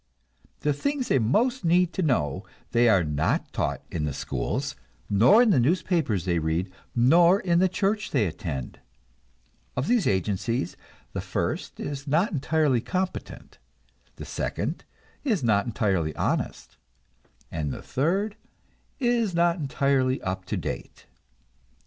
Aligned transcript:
The 0.61 0.73
things 0.73 1.09
they 1.09 1.19
most 1.19 1.63
need 1.63 1.93
to 1.93 2.01
know 2.01 2.43
they 2.71 2.89
are 2.89 3.03
not 3.03 3.53
taught 3.53 3.83
in 3.91 4.03
the 4.05 4.15
schools, 4.15 4.75
nor 5.11 5.43
in 5.43 5.51
the 5.51 5.59
newspapers 5.59 6.25
they 6.25 6.39
read, 6.39 6.71
nor 6.95 7.39
in 7.39 7.59
the 7.59 7.69
church 7.69 8.09
they 8.09 8.25
attend. 8.25 8.79
Of 9.77 9.87
these 9.87 10.07
agencies, 10.07 10.75
the 11.13 11.21
first 11.21 11.79
is 11.79 12.07
not 12.07 12.31
entirely 12.31 12.81
competent, 12.81 13.59
the 14.15 14.25
second 14.25 14.85
is 15.23 15.43
not 15.43 15.67
entirely 15.67 16.15
honest, 16.15 16.77
and 17.51 17.71
the 17.71 17.83
third 17.83 18.37
is 18.99 19.35
not 19.35 19.57
entirely 19.59 20.19
up 20.23 20.45
to 20.45 20.57
date. 20.57 21.05